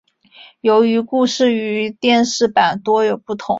[0.61, 3.49] 由于故事与电视版多所不同。